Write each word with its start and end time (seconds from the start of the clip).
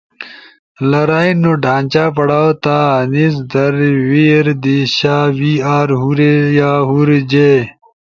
لرائی 0.89 1.31
نو 1.41 1.51
ڈھانچہ 1.63 2.05
پڑاؤ 2.15 2.49
تھا 2.63 2.77
آنیز 2.99 3.35
در 3.51 3.73
we, 4.09 4.25
re 4.45 4.53
دی 4.63 4.77
شا 4.95 5.17
we 5.37 5.53
are 5.75 5.89
یا 6.57 6.71
ہُور 6.87 7.09
جے۔ 7.31 7.51